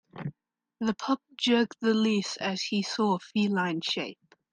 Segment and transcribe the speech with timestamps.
[0.79, 4.17] The pup jerked the leash as he saw a feline shape.